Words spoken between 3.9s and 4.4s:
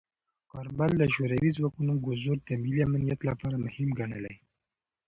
ګڼلی.